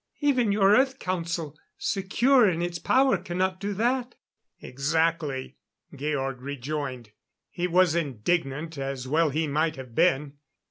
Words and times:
"Even 0.19 0.51
your 0.51 0.75
Earth 0.75 0.97
Council, 0.97 1.55
secure 1.77 2.49
in 2.49 2.63
its 2.63 2.79
power, 2.79 3.19
cannot 3.19 3.59
do 3.59 3.71
that." 3.75 4.15
"Exactly," 4.59 5.57
Georg 5.95 6.41
rejoined. 6.41 7.11
He 7.51 7.67
was 7.67 7.93
indignant, 7.93 8.79
as 8.79 9.07
well 9.07 9.29
he 9.29 9.45
might 9.45 9.75
have 9.75 9.93
been. 9.93 10.39